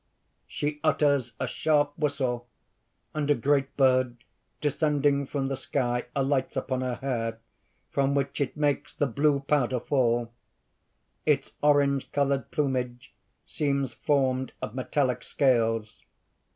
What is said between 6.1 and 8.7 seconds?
alights upon her hair, from which it